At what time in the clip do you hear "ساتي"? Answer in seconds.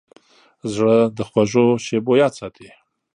2.39-2.69